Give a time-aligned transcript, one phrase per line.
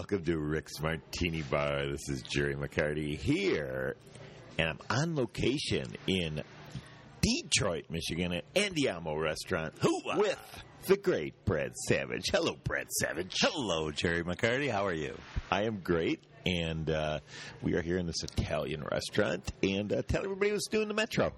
[0.00, 1.88] Welcome to Rick's Martini Bar.
[1.88, 3.96] This is Jerry McCarty here,
[4.56, 6.42] and I'm on location in
[7.20, 9.74] Detroit, Michigan at Andiamo Restaurant
[10.16, 12.30] with the great Brad Savage.
[12.32, 13.36] Hello, Brad Savage.
[13.42, 14.70] Hello, Jerry McCarty.
[14.70, 15.14] How are you?
[15.50, 17.20] I am great, and uh,
[17.60, 19.52] we are here in this Italian restaurant.
[19.62, 21.30] And uh, tell everybody what's new in the Metro.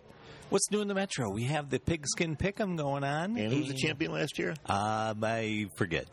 [0.50, 1.30] What's new in the Metro?
[1.30, 3.38] We have the Pigskin Pick'em going on.
[3.38, 4.50] And who was the champion last year?
[4.66, 6.06] Um, I forget,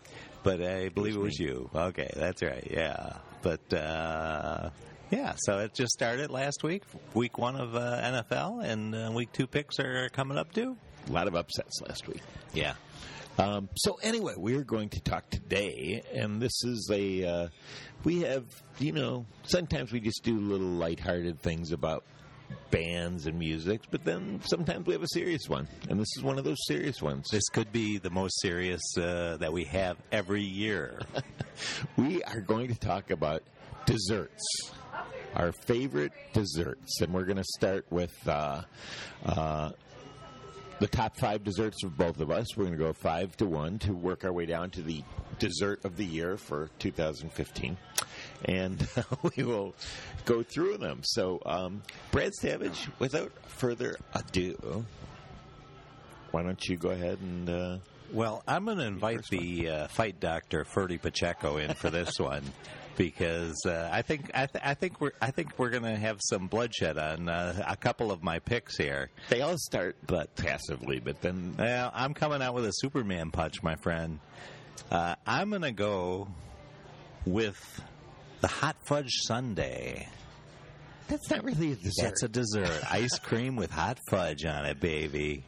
[0.44, 1.70] but I believe it was you.
[1.74, 2.68] Okay, that's right.
[2.70, 4.70] Yeah, but uh,
[5.12, 5.34] yeah.
[5.38, 9.48] So it just started last week, week one of uh, NFL, and uh, week two
[9.48, 10.78] picks are coming up too.
[11.08, 12.22] A lot of upsets last week.
[12.54, 12.74] Yeah.
[13.38, 17.48] Um, so anyway, we're going to talk today, and this is a uh,
[18.04, 18.44] we have
[18.80, 22.04] you know sometimes we just do little lighthearted things about
[22.72, 26.38] bands and music, but then sometimes we have a serious one, and this is one
[26.38, 27.28] of those serious ones.
[27.32, 31.00] This could be the most serious uh, that we have every year.
[31.98, 33.44] we are going to talk about
[33.86, 34.44] desserts.
[35.36, 38.64] Our favorite desserts, and we're going to start with uh,
[39.24, 39.72] uh,
[40.80, 42.58] the top five desserts of both of us.
[42.58, 45.04] We're going to go five to one to work our way down to the
[45.38, 47.78] dessert of the year for 2015.
[48.46, 48.88] And
[49.36, 49.76] we will
[50.26, 51.02] go through them.
[51.04, 54.86] So, um, Brad Savage, without further ado,
[56.32, 57.50] why don't you go ahead and.
[57.50, 57.78] Uh,
[58.12, 62.44] well, I'm going to invite the uh, fight doctor Ferdy Pacheco in for this one
[63.00, 66.18] because uh, I think I, th- I think we're I think we're going to have
[66.22, 69.10] some bloodshed on uh, a couple of my picks here.
[69.30, 73.64] They all start but passively, but then well, I'm coming out with a Superman punch,
[73.64, 74.20] my friend.
[74.92, 76.28] Uh, I'm going to go
[77.26, 77.82] with
[78.42, 80.06] the hot fudge sundae.
[81.08, 82.04] That's not really a dessert.
[82.04, 82.84] That's a dessert.
[82.92, 85.44] Ice cream with hot fudge on it, baby.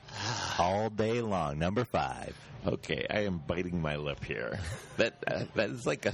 [0.57, 1.59] All day long.
[1.59, 2.35] Number five.
[2.66, 4.59] Okay, I am biting my lip here.
[4.97, 6.13] That uh, that is like a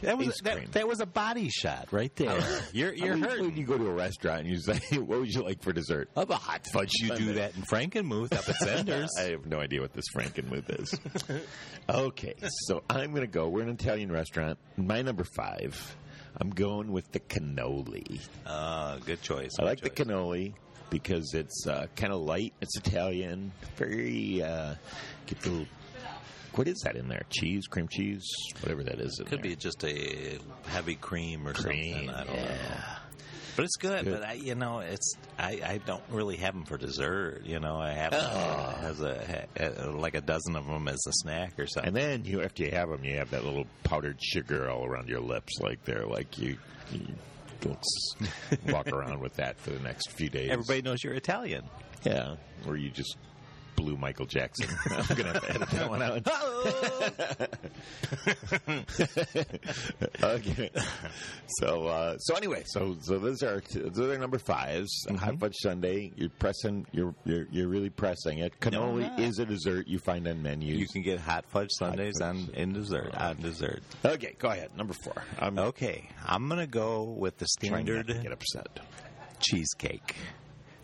[0.00, 2.42] that was that, that, was a body shot right there.
[2.72, 5.42] you're you're hurt when you go to a restaurant and you say, "What would you
[5.42, 6.92] like for dessert?" Of a hot fudge.
[6.94, 9.10] You do that in Frankenmuth up at Zehnder's.
[9.18, 10.98] I have no idea what this Frankenmuth is.
[11.90, 12.34] okay,
[12.66, 13.48] so I'm going to go.
[13.48, 14.58] We're in an Italian restaurant.
[14.78, 15.96] My number five.
[16.36, 18.20] I'm going with the cannoli.
[18.46, 19.50] Uh, good choice.
[19.58, 19.90] I good like choice.
[19.90, 20.54] the cannoli
[20.90, 22.52] because it's uh, kind of light.
[22.60, 23.52] It's Italian.
[23.76, 24.74] Very uh,
[25.26, 25.66] get the little.
[26.54, 27.22] What is that in there?
[27.30, 28.26] Cheese, cream cheese,
[28.60, 29.16] whatever that is.
[29.18, 29.38] Could there.
[29.38, 31.94] be just a heavy cream or cream.
[31.94, 32.10] something.
[32.10, 32.44] I don't yeah.
[32.44, 33.01] know.
[33.56, 34.20] But it's good, Good.
[34.20, 37.42] But I, you know, it's I, I don't really have them for dessert.
[37.44, 38.18] You know, I have Oh.
[38.18, 41.88] Uh, as a, a uh, like a dozen of them as a snack or something.
[41.88, 45.08] And then you, after you have them, you have that little powdered sugar all around
[45.08, 46.56] your lips, like they're like you.
[46.90, 47.00] you
[47.60, 47.78] don't
[48.72, 50.50] walk around with that for the next few days.
[50.50, 51.62] Everybody knows you're Italian.
[52.02, 52.34] yeah,
[52.66, 53.16] or you just
[53.82, 54.68] blew Michael Jackson.
[54.86, 56.26] I'm have to edit that one out.
[60.22, 60.70] okay.
[61.58, 64.86] So uh, so anyway, so so those are those are number 5s
[65.18, 66.12] Hot fudge sundae.
[66.16, 66.86] You're pressing.
[66.92, 68.52] You're you're, you're really pressing it.
[68.64, 70.78] No, Cannoli I'm is a dessert you find on menus.
[70.78, 72.28] You can get hot fudge sundaes fudge.
[72.28, 73.82] on in dessert on dessert.
[74.04, 74.76] Okay, go ahead.
[74.76, 75.22] Number four.
[75.38, 78.80] I'm Okay, I'm gonna go with the standard get upset.
[79.40, 80.16] cheesecake.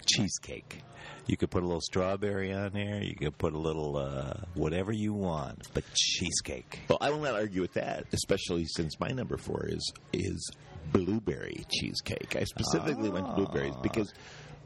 [0.08, 0.80] Cheesecake.
[1.26, 3.02] You could put a little strawberry on there.
[3.02, 6.80] You could put a little uh, whatever you want, but cheesecake.
[6.88, 10.50] Well, I will not argue with that, especially since my number four is is
[10.92, 12.36] blueberry cheesecake.
[12.36, 14.12] I specifically went blueberries because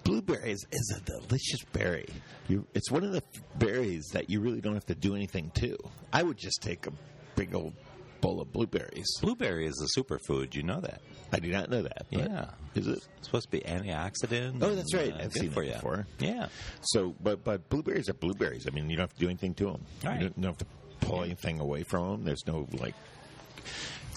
[0.04, 2.08] blueberries is a delicious berry.
[2.48, 5.50] You, it's one of the f- berries that you really don't have to do anything
[5.56, 5.76] to.
[6.12, 6.92] I would just take a
[7.34, 7.75] big old
[8.22, 9.06] bowl of blueberries.
[9.20, 10.54] Blueberry is a superfood.
[10.54, 11.02] You know that.
[11.32, 12.06] I do not know that.
[12.08, 12.46] Yeah.
[12.74, 12.98] is it?
[13.19, 14.62] It's supposed to be antioxidant.
[14.62, 15.12] Oh, that's right.
[15.12, 15.74] and, uh, I've good seen for that you.
[15.74, 16.06] before.
[16.20, 16.46] Yeah.
[16.80, 18.66] So, but but blueberries are blueberries.
[18.66, 19.84] I mean, you don't have to do anything to them.
[20.04, 20.14] Right.
[20.14, 22.24] You, don't, you don't have to pull anything away from them.
[22.24, 22.94] There's no like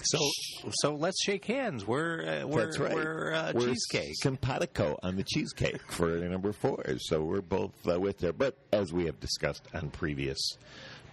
[0.04, 0.18] So
[0.82, 1.84] so let's shake hands.
[1.86, 2.94] We're uh, we're That's right.
[2.94, 4.14] we're uh, We're cheesecake.
[4.22, 6.84] simpatico on the cheesecake for number four.
[6.98, 8.32] So we're both uh, with there.
[8.32, 10.38] But as we have discussed on previous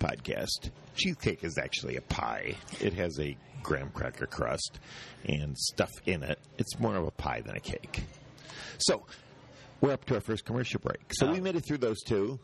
[0.08, 2.56] podcast, cheesecake is actually a pie.
[2.82, 4.80] It has a graham cracker crust
[5.26, 6.38] and stuff in it.
[6.58, 8.04] It's more of a pie than a cake.
[8.80, 9.06] So
[9.80, 11.00] we're up to our first commercial break.
[11.14, 11.42] So we Oh.
[11.42, 12.40] made it through those two.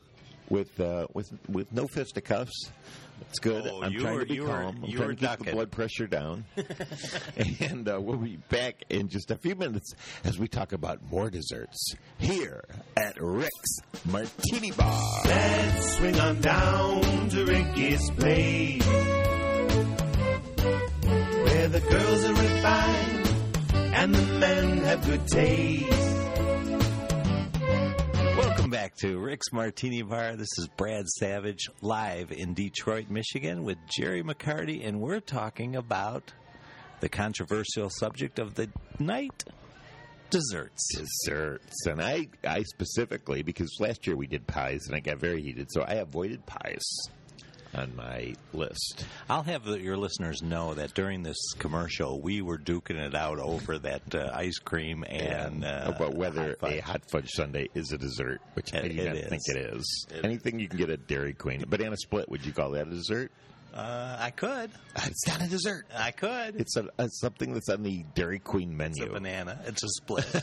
[0.50, 2.72] With uh, with with no fisticuffs.
[3.30, 3.68] It's good.
[3.70, 4.80] Oh, I'm trying were- to be you were- calm.
[4.82, 6.46] I'm you trying were to keep the blood pressure down.
[7.60, 9.94] and uh, we'll be back in just a few minutes
[10.24, 12.64] as we talk about more desserts here
[12.96, 15.22] at Rick's Martini Bar.
[15.26, 18.86] Let's swing on down to Ricky's place.
[21.44, 23.28] Where the girls are refined
[23.94, 26.16] and the men have good taste.
[28.90, 30.36] Back to Rick's Martini Bar.
[30.36, 36.34] This is Brad Savage live in Detroit, Michigan with Jerry McCarty, and we're talking about
[37.00, 39.44] the controversial subject of the night
[40.32, 40.90] desserts.
[40.96, 45.44] Desserts, and I, I specifically because last year we did pies and I got very
[45.44, 46.82] heated, so I avoided pies
[47.74, 49.06] on my list.
[49.30, 53.40] I'll have the, your listeners know that during this commercial, we were duking it out
[53.40, 57.92] over that uh, ice cream and uh, about whether hot a hot fudge sundae is
[57.92, 60.08] a dessert, which I do not think it is.
[60.10, 62.92] It- Anything you can get at Dairy Queen, banana split, would you call that a
[62.92, 63.32] dessert?
[63.74, 64.72] Uh, I could.
[65.06, 65.86] It's not a dessert.
[65.96, 66.56] I could.
[66.60, 69.12] It's a, a, something that's on the Dairy Queen It's menu.
[69.12, 69.60] a banana.
[69.68, 70.26] It's a split.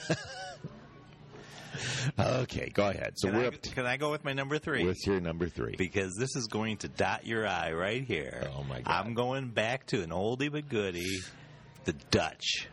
[2.18, 3.12] Okay, go ahead.
[3.16, 4.84] So can, we're I, up to, can I go with my number three?
[4.84, 5.74] with your number three.
[5.76, 8.48] because this is going to dot your eye right here.
[8.56, 8.92] Oh, my God.
[8.92, 11.18] I'm going back to an oldie but goodie,
[11.84, 12.68] the Dutch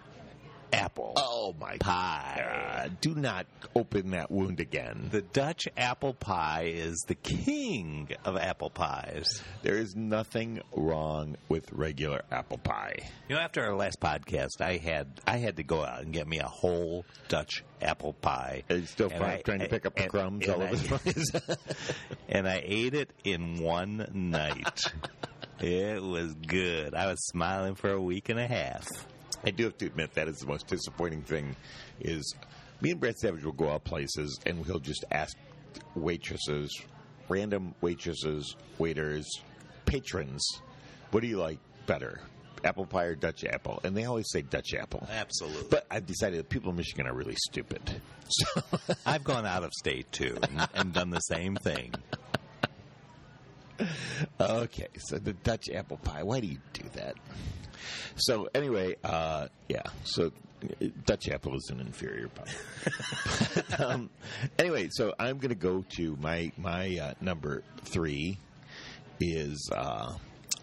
[0.73, 2.41] apple oh my pie.
[2.85, 2.97] God!
[3.01, 5.09] Do not open that wound again.
[5.11, 9.41] The Dutch apple pie is the king of apple pies.
[9.61, 12.97] There is nothing wrong with regular apple pie.
[13.29, 16.27] You know, after our last podcast, I had I had to go out and get
[16.27, 18.63] me a whole Dutch apple pie.
[18.69, 20.99] Are you still I- trying to pick up the and- crumbs all over I- the
[20.99, 21.31] place?
[22.29, 24.79] and I ate it in one night.
[25.59, 26.93] it was good.
[26.95, 28.87] I was smiling for a week and a half.
[29.43, 31.55] I do have to admit that is the most disappointing thing.
[31.99, 32.35] Is
[32.81, 35.37] me and Brad Savage will go out places and he'll just ask
[35.95, 36.81] waitresses,
[37.29, 39.27] random waitresses, waiters,
[39.85, 40.61] patrons,
[41.11, 42.21] what do you like better,
[42.63, 43.79] apple pie or Dutch apple?
[43.83, 45.07] And they always say Dutch apple.
[45.11, 45.67] Absolutely.
[45.69, 47.81] But I've decided that people in Michigan are really stupid.
[48.29, 48.63] So
[49.05, 51.93] I've gone out of state too and, and done the same thing.
[54.39, 56.23] Okay, so the Dutch apple pie.
[56.23, 57.15] Why do you do that?
[58.15, 59.83] So anyway, uh, yeah.
[60.03, 60.31] So
[61.05, 63.83] Dutch apple is an inferior pie.
[63.83, 64.09] um,
[64.57, 68.37] anyway, so I'm going to go to my my uh, number three
[69.19, 70.13] is uh,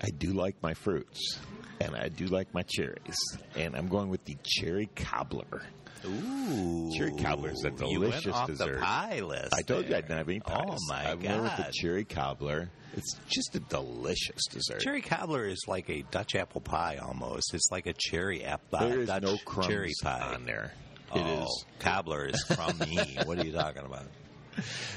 [0.02, 1.38] I do like my fruits
[1.80, 3.16] and I do like my cherries,
[3.56, 5.62] and I'm going with the cherry cobbler.
[6.04, 8.74] Ooh, Cherry cobbler is a you went delicious off dessert.
[8.76, 9.54] the pie list.
[9.54, 10.02] I told you I there.
[10.02, 10.66] didn't have any pies.
[10.66, 11.28] Oh my I'm god!
[11.28, 12.70] going with the cherry cobbler.
[12.96, 14.80] It's just a delicious dessert.
[14.80, 17.54] Cherry cobbler is like a Dutch apple pie almost.
[17.54, 18.80] It's like a cherry apple.
[18.80, 20.72] There is Dutch no crumbs cherry pie on there.
[21.14, 23.18] It oh, is, cobbler is crummy.
[23.24, 24.06] what are you talking about?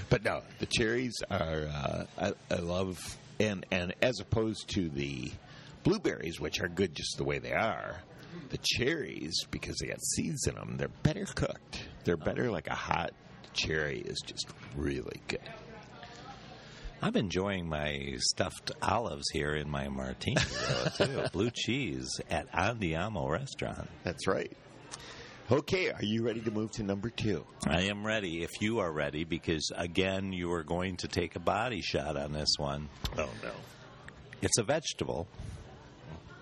[0.10, 1.68] but no, the cherries are.
[1.68, 5.32] Uh, I, I love, and and as opposed to the
[5.84, 7.98] blueberries, which are good just the way they are,
[8.50, 11.86] the cherries because they got seeds in them, they're better cooked.
[12.04, 13.12] They're better like a hot
[13.54, 15.40] cherry is just really good.
[17.02, 20.38] I'm enjoying my stuffed olives here in my martini,
[20.98, 21.24] though, too.
[21.34, 23.90] Blue cheese at Andiamo restaurant.
[24.04, 24.52] That's right.
[25.52, 27.46] Okay, are you ready to move to number two?
[27.68, 31.40] I am ready if you are ready, because again, you are going to take a
[31.40, 32.88] body shot on this one.
[33.18, 33.52] Oh no,
[34.42, 35.28] It's a vegetable.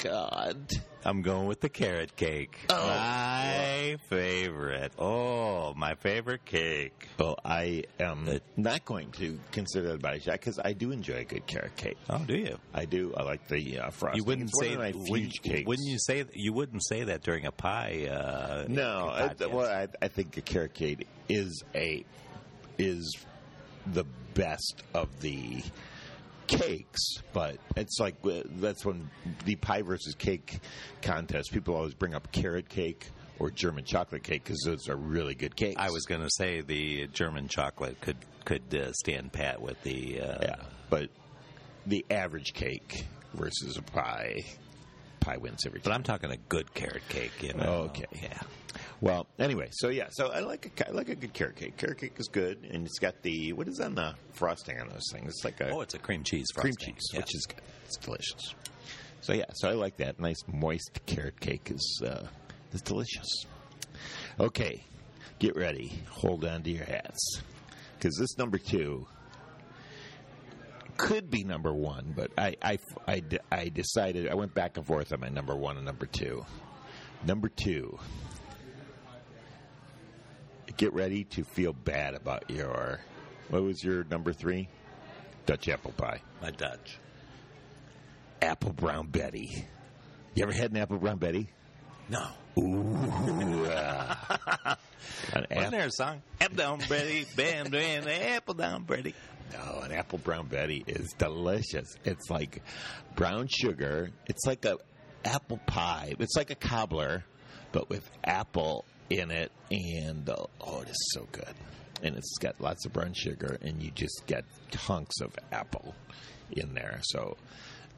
[0.02, 0.72] God!
[1.04, 2.58] I'm going with the carrot cake.
[2.70, 2.76] Oh.
[2.76, 4.94] my favorite.
[5.00, 7.08] Oh, my favorite cake.
[7.18, 10.92] Well, I am The- not going to consider that a body shot because I do
[10.92, 11.98] enjoy a good carrot cake.
[12.10, 12.58] Oh, do you?
[12.74, 13.14] I do.
[13.18, 14.20] I like the uh, frosting.
[14.22, 15.68] You wouldn't It's one say of my wouldn't, huge cakes.
[15.68, 18.08] wouldn't you say you wouldn't say that during a pie?
[18.12, 22.06] Uh, No, I, well, I, I think a carrot cake is a
[22.78, 23.18] is
[23.88, 24.06] the
[24.36, 25.64] best of the
[26.60, 29.10] cakes, but it's like uh, that's when
[29.46, 30.60] the pie versus cake
[31.02, 31.52] contest.
[31.52, 33.08] People always bring up carrot cake
[33.40, 35.76] or German chocolate cake because those are really good cakes.
[35.80, 40.22] I was going to say the German chocolate could could uh, stand pat with the.
[40.22, 40.56] Uh, yeah,
[40.90, 41.10] but
[41.86, 44.44] the average cake versus a pie,
[45.20, 45.90] pie wins every time.
[45.90, 47.42] But I'm talking a good carrot cake.
[47.42, 47.90] You know.
[47.90, 48.06] Okay.
[48.22, 48.42] Yeah.
[49.02, 51.76] Well, anyway, so yeah, so I like a, I like a good carrot cake.
[51.76, 55.10] Carrot cake is good, and it's got the what is on the frosting on those
[55.12, 55.28] things?
[55.34, 56.76] It's like a Oh, it's a cream cheese frosting.
[56.76, 57.20] cream cheese, Yeah.
[57.22, 57.62] which is good.
[57.86, 58.54] It's delicious.
[59.22, 60.20] So yeah, so I like that.
[60.20, 62.28] Nice moist carrot cake is uh,
[62.74, 63.28] is delicious.
[64.40, 64.84] Okay,
[65.40, 65.92] get ready.
[66.10, 67.42] Hold on to your hats
[67.98, 69.08] because this number two
[70.98, 72.78] could be number one, but I, I,
[73.08, 76.46] I, I decided I went back and forth on my number one and number two.
[77.26, 77.98] Number two.
[80.78, 83.00] Get ready to feel bad about your.
[83.50, 84.68] What was your number three?
[85.46, 86.22] Dutch apple pie.
[86.42, 86.98] My Dutch.
[88.42, 89.66] Apple brown Betty.
[90.34, 91.50] You ever had an apple brown Betty?
[92.10, 92.28] No.
[92.58, 93.66] Ooh.
[93.66, 94.16] uh,
[95.34, 96.22] an Wasn't apple, there a song?
[96.40, 97.26] Apple down, Betty.
[97.36, 99.14] Bam, bam, apple down, Betty.
[99.54, 101.96] no, an apple brown Betty is delicious.
[102.04, 102.62] It's like
[103.16, 104.10] brown sugar.
[104.28, 104.78] It's like a
[105.24, 106.16] apple pie.
[106.20, 107.24] It's like a cobbler,
[107.72, 111.54] but with apple in it, and uh, oh, it is so good.
[112.04, 114.44] And it's got lots of brown sugar, and you just get
[114.76, 115.94] hunks of apple
[116.52, 117.00] in there.
[117.04, 117.38] So,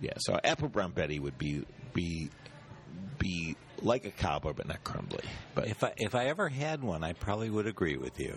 [0.01, 0.13] yeah.
[0.17, 2.29] So apple brown Betty would be be
[3.17, 5.23] be like a cobbler, but not crumbly.
[5.55, 8.33] But If I if I ever had one, I probably would agree with you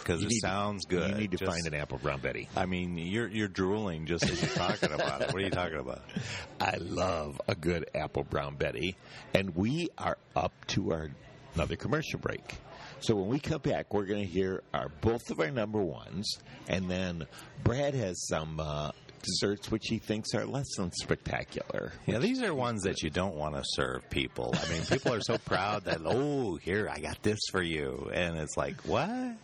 [0.00, 1.10] because it need sounds good.
[1.10, 2.48] You need to Just- find an apple brown Betty.
[2.56, 5.28] I mean, you're you're drooling just as you're talking about it.
[5.32, 6.02] What are you talking about?
[6.60, 8.96] I love a good apple brown Betty,
[9.32, 11.10] and we are up to our
[11.54, 12.56] another commercial break.
[13.00, 16.38] So when we come back, we're going to hear our both of our number ones,
[16.68, 17.26] and then
[17.64, 18.92] Brad has some uh,
[19.22, 21.92] desserts which he thinks are less than spectacular.
[22.06, 24.54] Yeah, these are ones that you don't want to serve people.
[24.54, 28.36] I mean, people are so proud that oh, here I got this for you, and
[28.36, 29.36] it's like what?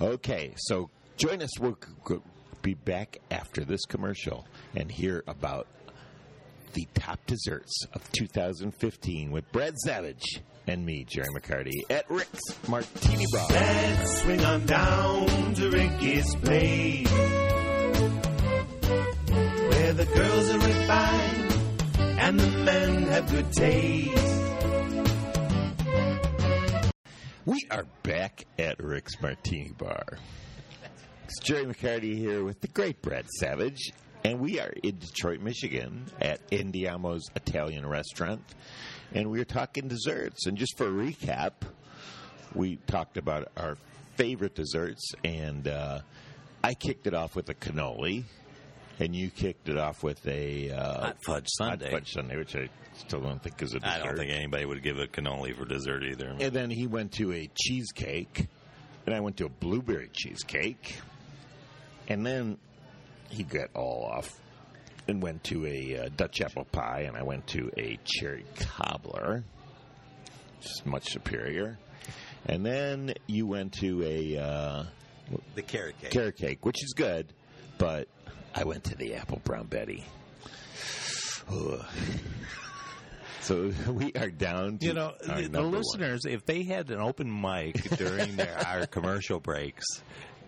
[0.00, 1.58] Okay, so join us.
[1.60, 1.78] We'll
[2.62, 5.68] be back after this commercial and hear about
[6.72, 13.24] the top desserts of 2015 with Brad Savage and me, Jerry McCarty, at Rick's Martini
[13.32, 13.46] Bar.
[13.50, 17.10] Let's swing on down to Ricky's place.
[19.68, 21.52] Where the girls are refined
[21.98, 24.40] and the men have good taste.
[27.46, 30.18] We are back at Rick's Martini Bar.
[31.24, 33.92] It's Jerry McCarty here with the great Brad Savage,
[34.24, 38.42] and we are in Detroit, Michigan at Andiamo's Italian Restaurant,
[39.14, 40.46] and we were talking desserts.
[40.46, 41.52] And just for a recap,
[42.54, 43.76] we talked about our
[44.16, 46.00] favorite desserts, and uh,
[46.62, 48.24] I kicked it off with a cannoli,
[48.98, 51.84] and you kicked it off with a uh, Hot fudge sundae.
[51.90, 53.92] hot fudge sundae, which I still don't think is a dessert.
[53.92, 56.36] I don't think anybody would give a cannoli for dessert either.
[56.38, 58.46] And then he went to a cheesecake,
[59.06, 60.96] and I went to a blueberry cheesecake,
[62.08, 62.58] and then
[63.30, 64.38] he got all off
[65.08, 69.44] and went to a uh, Dutch apple pie, and I went to a cherry cobbler,
[70.58, 71.78] which is much superior.
[72.46, 74.84] And then you went to a uh,
[75.54, 76.10] the carrot cake.
[76.10, 77.32] carrot cake, which is good,
[77.78, 78.08] but
[78.54, 80.04] I went to the apple brown Betty.
[81.50, 81.84] Ugh.
[83.40, 85.72] So we are down to You know, our the, the number one.
[85.78, 89.84] listeners, if they had an open mic during their our commercial breaks,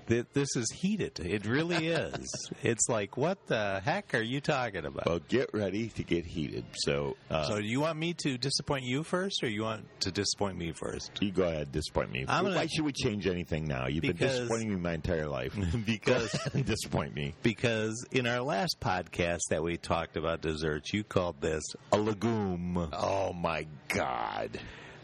[0.09, 1.21] th- this is heated.
[1.21, 2.51] It really is.
[2.63, 5.07] It's like, what the heck are you talking about?
[5.07, 6.65] Well, get ready to get heated.
[6.75, 10.11] So, uh, so, do you want me to disappoint you first, or you want to
[10.11, 11.23] disappoint me first?
[11.23, 12.25] you go ahead, disappoint me.
[12.25, 13.87] Gonna- Why should we change anything now?
[13.87, 15.57] You've been disappointing me my entire life.
[15.87, 16.33] Because
[16.65, 17.35] disappoint me.
[17.43, 22.77] because in our last podcast that we talked about desserts, you called this a legume.
[22.93, 24.59] Oh my God!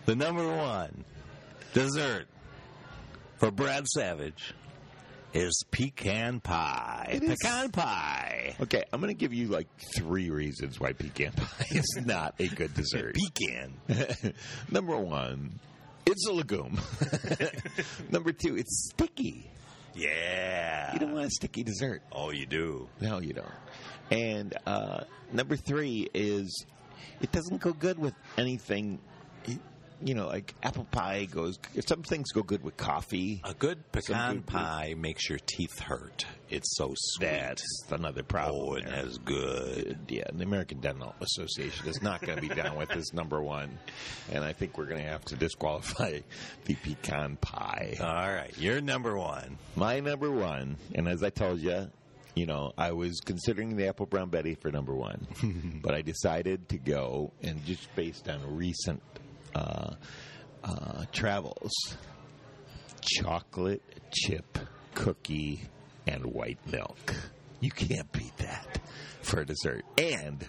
[0.06, 1.04] The number one
[1.74, 2.26] dessert
[3.38, 4.54] for Brad Savage
[5.32, 7.08] is pecan pie.
[7.12, 8.54] It is- pecan pie.
[8.60, 12.48] Okay, I'm going to give you like three reasons why pecan pie is not a
[12.48, 13.14] good dessert.
[13.16, 14.34] Pecan.
[14.70, 15.58] Number one,
[16.06, 16.78] it's a legume.
[18.10, 19.50] Number two, it's sticky.
[19.94, 20.92] Yeah.
[20.94, 22.02] You don't want a sticky dessert.
[22.12, 22.88] oh, you do.
[23.00, 23.46] No, you don't.
[24.10, 26.66] And uh, number three is
[27.20, 28.98] it doesn't go good with anything.
[30.02, 31.58] It- you know, like apple pie goes.
[31.86, 33.40] Some things go good with coffee.
[33.44, 36.26] A good pecan good- pie makes your teeth hurt.
[36.50, 37.26] It's so sweet.
[37.30, 38.68] That's another problem.
[38.68, 39.02] oh, and there.
[39.04, 39.98] that's good.
[40.08, 43.70] yeah, the American Dental Association is not going to be down with this number one,
[44.30, 46.18] and I think we're going to have to disqualify
[46.66, 47.96] the pecan pie.
[48.00, 49.56] All right, you're number one.
[49.76, 51.90] My number one, and as I told you,
[52.34, 55.26] you know, I was considering the Apple Brown Betty for number one,
[55.82, 59.02] but I decided to go and just based on recent
[59.54, 59.94] uh,
[60.64, 61.72] uh, travels,
[63.00, 63.82] chocolate
[64.12, 64.58] chip
[64.94, 65.62] cookie
[66.06, 67.14] and white milk.
[67.60, 68.80] You can't beat that
[69.22, 70.46] for a dessert, and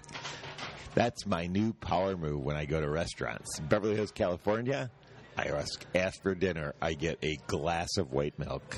[0.95, 3.59] that's my new power move when I go to restaurants.
[3.59, 4.89] In Beverly Hills, California,
[5.37, 6.73] I ask, ask for dinner.
[6.81, 8.77] I get a glass of white milk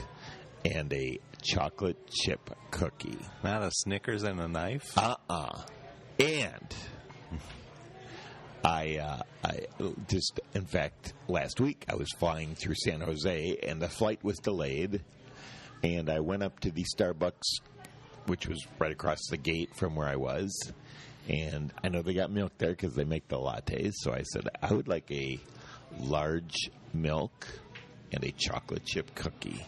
[0.63, 3.20] and a chocolate chip cookie.
[3.44, 4.98] Not a Snickers and a knife.
[4.98, 5.62] Uh uh
[6.20, 6.75] And
[8.65, 9.60] I, uh, I
[10.07, 14.39] just, in fact, last week I was flying through San Jose and the flight was
[14.39, 15.03] delayed.
[15.84, 17.60] And I went up to the Starbucks,
[18.25, 20.51] which was right across the gate from where I was.
[21.29, 23.93] And I know they got milk there because they make the lattes.
[23.98, 25.39] So I said, I would like a
[26.00, 27.48] large milk
[28.12, 29.63] and a chocolate chip cookie.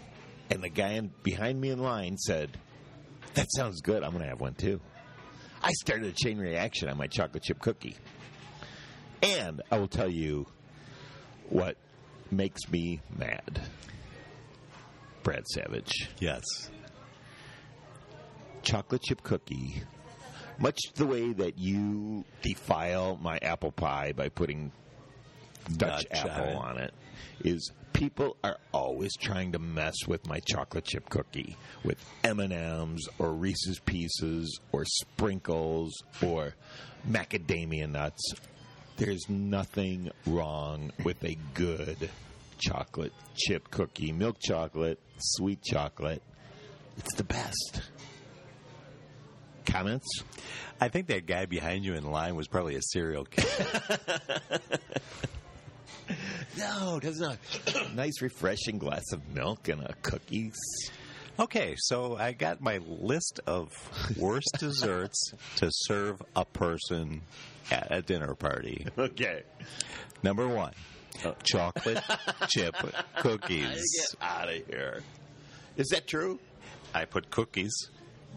[0.50, 2.58] And the guy in, behind me in line said,
[3.36, 4.01] That sounds good.
[4.01, 4.80] I'm going to have one too.
[5.62, 7.96] I started a chain reaction on my chocolate chip cookie.
[9.22, 10.46] And I will tell you
[11.50, 11.78] what
[12.32, 13.62] makes me mad.
[15.24, 16.10] Brad Savage.
[16.20, 16.44] Yes.
[18.62, 19.84] Chocolate chip cookie,
[20.60, 24.72] much the way that you defile my apple pie by putting
[25.76, 26.94] Dutch on apple on it,
[27.44, 33.32] is people are always trying to mess with my chocolate chip cookie with M&Ms or
[33.32, 36.54] Reese's Pieces or sprinkles or
[37.10, 38.34] macadamia nuts.
[38.98, 42.10] There's nothing wrong with a good
[42.58, 46.24] chocolate chip cookie, milk chocolate, sweet chocolate.
[46.98, 47.82] It's the best.
[49.66, 50.08] Comments?
[50.82, 53.82] I think that guy behind you in line was probably a serial killer.
[56.58, 60.58] No, doesn't a nice refreshing glass of milk and a cookies.
[61.39, 63.72] Okay, so I got my list of
[64.17, 67.22] worst desserts to serve a person
[67.72, 68.86] at a dinner party.
[68.98, 69.44] Okay.
[70.24, 70.74] Number one,
[71.25, 71.36] oh.
[71.44, 72.03] chocolate
[72.50, 72.75] chip
[73.17, 73.84] cookies.
[74.12, 75.01] Get out of here.
[75.75, 76.39] Is that true?
[76.94, 77.74] I put cookies.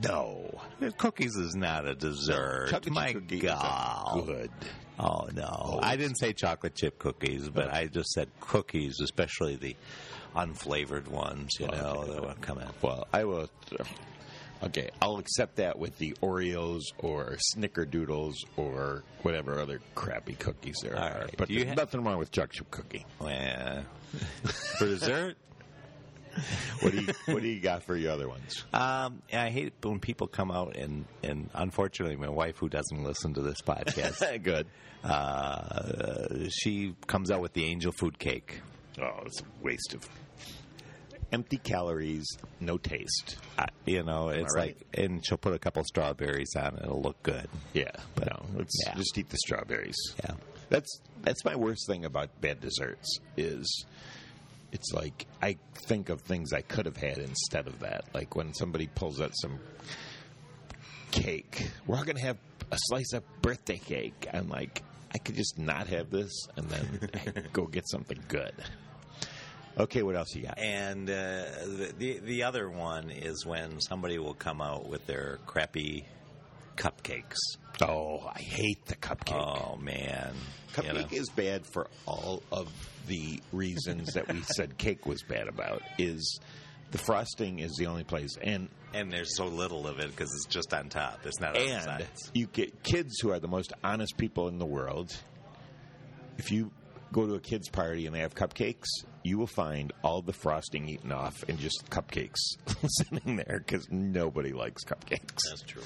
[0.02, 0.60] No.
[0.98, 2.68] Cookies is not a dessert.
[2.70, 4.26] Chocolate My chip cookies are God.
[4.26, 4.50] good.
[5.02, 5.48] Oh no!
[5.48, 5.80] Oh.
[5.82, 7.74] I didn't say chocolate chip cookies, but oh.
[7.74, 9.74] I just said cookies, especially the
[10.34, 11.50] unflavored ones.
[11.58, 12.74] You know, that will come out.
[12.82, 13.48] Well, I will.
[14.62, 20.96] Okay, I'll accept that with the Oreos or Snickerdoodles or whatever other crappy cookies there
[20.98, 21.20] All are.
[21.22, 21.34] right.
[21.38, 23.06] But you there's ha- nothing wrong with chocolate chip cookie.
[23.18, 23.84] Well,
[24.78, 25.36] for dessert,
[26.80, 28.64] What do you What do you got for your other ones?
[28.74, 33.32] um, I hate when people come out and and unfortunately, my wife, who doesn't listen
[33.34, 34.66] to this podcast, Good.
[35.02, 38.60] uh, she comes out with the angel food cake.
[39.00, 40.08] Oh, it's a waste of
[41.32, 42.26] empty calories,
[42.58, 43.36] no taste.
[43.86, 44.76] You know, it's right?
[44.76, 46.82] like, and she'll put a couple strawberries on it.
[46.82, 47.48] It'll look good.
[47.72, 48.94] Yeah, but no, let's Yeah.
[48.96, 49.96] just eat the strawberries.
[50.24, 50.34] Yeah.
[50.70, 53.84] That's that's my worst thing about bad desserts is
[54.72, 58.04] it's like I think of things I could have had instead of that.
[58.14, 59.58] Like when somebody pulls out some
[61.10, 62.38] cake, we're all gonna have
[62.70, 64.28] a slice of birthday cake.
[64.32, 68.54] I'm like, I could just not have this and then go get something good.
[69.78, 70.58] Okay, what else you got?
[70.58, 75.38] And uh, the, the the other one is when somebody will come out with their
[75.46, 76.04] crappy
[76.76, 77.36] cupcakes.
[77.82, 79.32] Oh, I hate the cupcake.
[79.34, 80.34] Oh man,
[80.76, 81.00] You know?
[81.00, 82.68] Cupcake is bad for all of
[83.06, 85.82] the reasons that we said cake was bad about.
[85.98, 86.40] Is
[86.90, 90.46] the frosting is the only place, and and there's so little of it because it's
[90.46, 91.20] just on top.
[91.24, 92.30] It's not on the and sides.
[92.34, 95.16] you get kids who are the most honest people in the world.
[96.38, 96.70] If you
[97.12, 98.86] go to a kids party and they have cupcakes,
[99.22, 102.38] you will find all the frosting eaten off and just cupcakes
[102.86, 105.42] sitting there because nobody likes cupcakes.
[105.48, 105.82] That's true.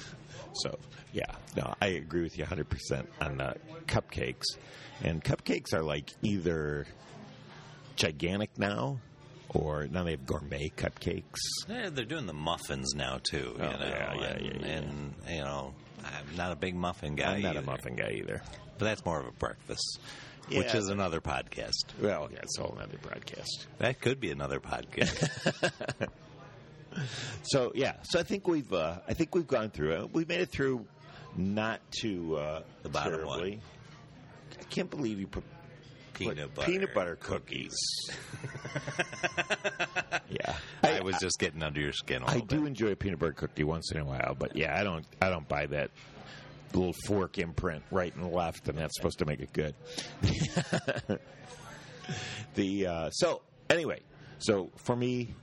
[0.55, 0.79] So,
[1.13, 1.25] yeah,
[1.57, 3.55] no, I agree with you 100% on uh,
[3.87, 4.45] cupcakes.
[5.03, 6.87] And cupcakes are like either
[7.97, 9.01] gigantic now
[9.51, 11.39] or now they have gourmet cupcakes.
[11.69, 13.37] Yeah, they're doing the muffins now too.
[13.37, 14.67] You Oh, know, yeah, yeah, and, yeah, yeah.
[14.67, 17.35] and you know, I'm not a big muffin guy.
[17.37, 18.43] I'm not a muffin guy either.
[18.79, 20.01] but that's more of a breakfast,
[20.51, 21.85] which is another podcast.
[22.01, 23.67] Well, yeah, it's a whole other broadcast.
[23.79, 26.09] That could be another podcast.
[27.43, 30.13] So yeah, so I think we've uh, I think we've gone through it.
[30.15, 30.87] We made it through
[31.37, 33.51] not too uh, The bottom terribly.
[33.51, 33.61] one.
[34.61, 35.43] I can't believe you put
[36.15, 36.71] Peanut put butter.
[36.73, 37.75] peanut butter cookies.
[40.31, 42.69] yeah, I was just getting under your skin a I little do bit.
[42.69, 45.49] enjoy a peanut butter cookie once in a while, but yeah, I don't I don't
[45.49, 45.91] buy that
[46.73, 49.75] little fork imprint right and left, and that's supposed to make it good.
[52.55, 54.01] the uh, so anyway,
[54.39, 55.35] so for me,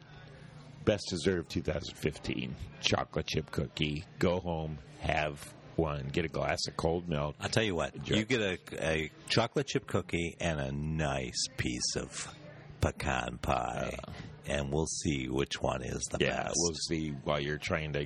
[0.85, 4.05] best dessert of 2015: chocolate chip cookie.
[4.19, 7.35] Go home, have one, get a glass of cold milk.
[7.39, 8.07] I'll tell you what.
[8.07, 12.33] You get a, a chocolate chip cookie and a nice piece of
[12.81, 13.97] pecan pie,
[14.47, 16.53] and we'll see which one is the Yeah, best.
[16.57, 18.05] we'll see while you're trying to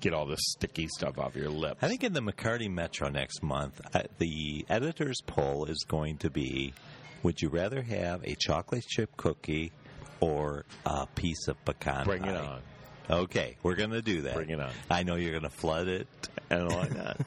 [0.00, 1.82] get all the sticky stuff off your lips.
[1.82, 6.30] I think in the McCarty Metro next month, uh, the editor's poll is going to
[6.30, 6.74] be:
[7.22, 9.72] Would you rather have a chocolate chip cookie
[10.20, 12.30] or a piece of pecan Bring pie?
[12.30, 12.60] it on.
[13.08, 14.34] Okay, we're going to do that.
[14.34, 14.70] Bring it on.
[14.90, 16.08] I know you're going to flood it.
[16.50, 17.20] and why not?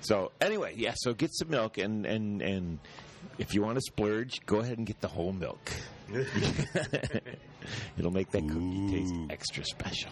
[0.00, 0.94] so anyway, yeah.
[0.96, 2.78] So get some milk, and and and
[3.38, 5.70] if you want to splurge, go ahead and get the whole milk.
[7.98, 10.10] It'll make that cookie taste extra special.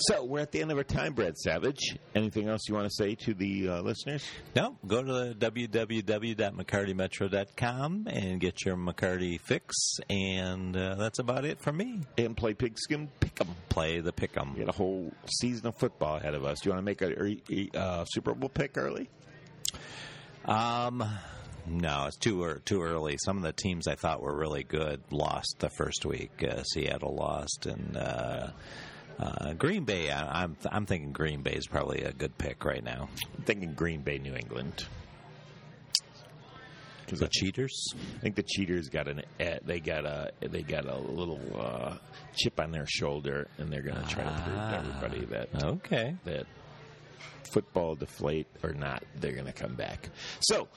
[0.00, 1.98] So we're at the end of our time, Brad Savage.
[2.14, 4.24] Anything else you want to say to the uh, listeners?
[4.56, 11.70] No, go to www.mccartymetro.com and get your McCarty fix, and uh, that's about it for
[11.72, 12.00] me.
[12.16, 13.48] And play pigskin pick'em.
[13.68, 14.54] Play the pick'em.
[14.54, 16.60] We got a whole season of football ahead of us.
[16.60, 19.10] Do you want to make a uh, Super Bowl pick early?
[20.46, 21.04] Um,
[21.66, 23.18] no, it's too er- too early.
[23.22, 26.42] Some of the teams I thought were really good lost the first week.
[26.42, 28.46] Uh, Seattle lost, and uh,
[29.20, 30.10] uh, Green Bay.
[30.10, 33.08] I, I'm I'm thinking Green Bay is probably a good pick right now.
[33.36, 34.86] I'm thinking Green Bay, New England.
[37.12, 37.92] The cheaters.
[38.16, 41.96] I think the cheaters got an eh, they got a they got a little uh,
[42.36, 46.14] chip on their shoulder, and they're going to try to prove to everybody that Okay.
[46.24, 46.46] that
[47.52, 50.08] football deflate or not, they're going to come back.
[50.40, 50.68] So,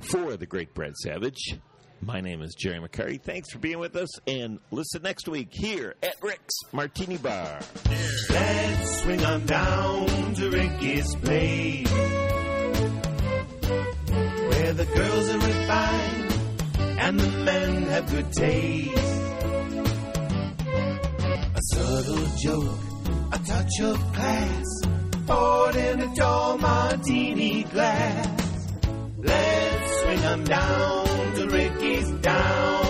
[0.00, 1.58] for the great Brad Savage,
[2.06, 3.20] my name is Jerry McCarty.
[3.20, 7.60] Thanks for being with us, and listen next week here at Rick's Martini Bar.
[8.30, 11.90] Let's swing on down to Ricky's place,
[14.48, 16.32] where the girls are refined
[16.98, 18.98] and the men have good taste.
[21.54, 22.78] A subtle joke,
[23.32, 24.64] a touch of class,
[25.26, 28.40] poured in a tall martini glass.
[29.18, 32.83] Let's swing 'em down to Ricky's down.